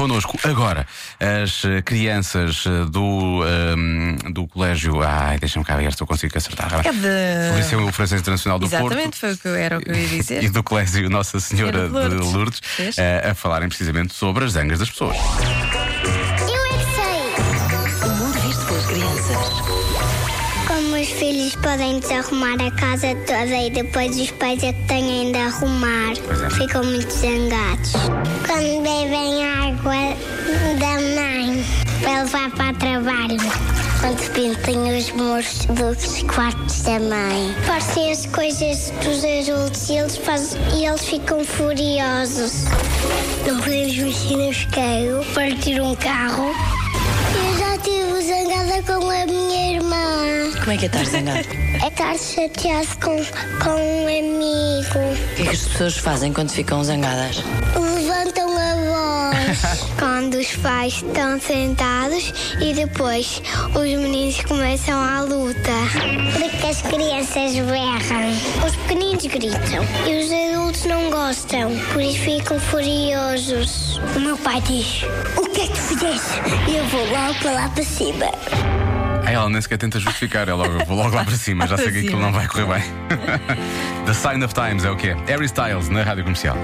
connosco 0.00 0.38
agora 0.44 0.86
as 1.20 1.62
eh, 1.64 1.82
crianças 1.82 2.64
eh, 2.66 2.86
do, 2.90 3.44
ehm, 3.46 4.32
do 4.32 4.46
colégio. 4.48 5.02
Ai, 5.02 5.38
deixa-me 5.38 5.62
cá 5.64 5.76
ver 5.76 5.92
se 5.92 6.02
eu 6.02 6.06
consigo 6.06 6.36
acertar. 6.38 6.72
É 6.86 6.90
de- 6.90 7.56
Liceu 7.58 7.92
Francês 7.92 8.18
Internacional 8.22 8.58
do 8.58 8.66
Porto. 8.68 8.86
Exatamente, 8.86 9.18
foi 9.18 9.32
o 9.32 9.36
que 9.36 9.46
eu, 9.48 9.54
era 9.54 9.76
o 9.76 9.80
que 9.82 9.90
eu 9.90 9.94
ia 9.94 10.08
dizer. 10.08 10.42
E 10.44 10.48
do 10.48 10.62
Colégio 10.62 11.10
Nossa 11.10 11.38
Senhora 11.38 11.86
Senhora 11.86 12.08
de 12.08 12.08
de 12.16 12.22
Lourdes. 12.22 12.32
Lourdes, 12.32 12.60
Vês? 12.78 12.96
eh, 12.98 13.28
a 13.30 13.34
falarem 13.34 13.68
precisamente 13.68 14.14
sobre 14.14 14.44
as 14.46 14.52
zangas 14.52 14.78
das 14.78 14.88
pessoas. 14.90 15.16
Eu 15.16 15.22
é 16.64 16.78
que 16.78 16.84
sei! 16.94 18.08
O 18.08 18.14
mundo 18.16 18.38
visto 18.40 18.64
pelas 18.66 18.86
crianças. 18.86 19.36
Como 20.70 20.94
os 20.94 21.08
filhos 21.08 21.56
podem 21.56 21.98
desarrumar 21.98 22.54
a 22.62 22.70
casa 22.70 23.08
toda 23.26 23.56
e 23.56 23.70
depois 23.70 24.16
os 24.16 24.30
pais 24.30 24.62
é 24.62 24.72
que 24.72 24.82
têm 24.86 25.32
de 25.32 25.36
arrumar. 25.36 26.12
É. 26.12 26.50
Ficam 26.50 26.84
muito 26.84 27.12
zangados. 27.12 27.92
Quando 28.46 28.80
bebem 28.80 29.44
água 29.44 30.14
da 30.78 30.94
mãe 31.16 31.64
para 32.00 32.22
levar 32.22 32.50
para 32.52 32.70
o 32.70 32.76
trabalho. 32.76 33.40
Quando 34.00 34.32
pintem 34.32 34.96
os 34.96 35.10
muros 35.10 35.66
dos 35.66 36.22
quartos 36.32 36.82
da 36.82 37.00
mãe. 37.00 37.52
Parecem 37.66 38.12
as 38.12 38.26
coisas 38.26 38.92
dos 39.02 39.24
adultos 39.24 39.88
e 39.88 39.94
eles, 39.94 40.20
e 40.76 40.86
eles 40.86 41.04
ficam 41.04 41.44
furiosos. 41.44 42.66
Não 43.44 43.58
podemos 43.58 43.96
mexer 43.96 44.36
no 44.36 44.50
isqueiro, 44.50 45.24
partir 45.34 45.80
um 45.80 45.96
carro. 45.96 46.69
Como 50.70 50.78
é 50.78 50.78
que 50.78 50.84
é 50.84 51.00
estar 51.00 51.04
zangado? 51.04 51.48
É 51.82 51.88
estar 51.88 52.16
chateado 52.16 52.86
com, 53.02 53.16
com 53.64 53.70
um 53.70 54.06
amigo. 54.06 54.98
O 55.32 55.34
que 55.34 55.42
é 55.42 55.44
que 55.46 55.50
as 55.50 55.66
pessoas 55.66 55.96
fazem 55.96 56.32
quando 56.32 56.50
ficam 56.50 56.84
zangadas? 56.84 57.42
Levantam 57.74 58.56
a 58.56 58.74
voz. 58.76 59.80
Quando 59.98 60.34
os 60.34 60.54
pais 60.56 60.94
estão 60.94 61.40
sentados 61.40 62.32
e 62.60 62.72
depois 62.74 63.42
os 63.70 63.82
meninos 63.82 64.40
começam 64.42 64.96
a 65.02 65.22
luta. 65.22 65.72
Porque 66.38 66.66
as 66.66 66.82
crianças 66.82 67.54
berram. 67.54 68.30
Os 68.64 68.76
pequeninos 68.76 69.26
gritam 69.26 69.84
e 70.06 70.22
os 70.22 70.30
adultos 70.30 70.84
não 70.84 71.10
gostam, 71.10 71.72
por 71.92 72.02
isso 72.02 72.18
ficam 72.20 72.60
furiosos. 72.60 73.98
O 74.14 74.20
meu 74.20 74.36
pai 74.36 74.60
diz: 74.60 75.02
O 75.36 75.48
que 75.48 75.62
é 75.62 75.66
que 75.66 75.72
tu 75.72 75.80
fizeste? 75.80 76.38
E 76.68 76.76
eu 76.76 76.84
vou 76.86 77.04
logo 77.06 77.34
para 77.40 77.52
lá 77.52 77.68
para 77.70 77.82
cima. 77.82 78.79
Aí 79.30 79.36
ela 79.36 79.48
nem 79.48 79.62
sequer 79.62 79.78
tenta 79.78 80.00
justificar, 80.00 80.48
ela 80.48 80.66
logo, 80.66 80.84
vou 80.86 80.96
logo 80.96 81.14
lá 81.14 81.24
para 81.24 81.36
cima, 81.36 81.64
já 81.64 81.76
sei 81.76 81.92
que 81.92 81.98
aquilo 82.00 82.20
não 82.20 82.32
vai 82.32 82.48
correr 82.48 82.66
bem. 82.66 82.82
The 84.04 84.12
Sign 84.12 84.42
of 84.42 84.52
Times 84.52 84.84
é 84.84 84.90
o 84.90 84.96
que 84.96 85.10
é. 85.10 85.16
Harry 85.28 85.44
Styles 85.44 85.88
na 85.88 86.02
rádio 86.02 86.24
comercial. 86.24 86.56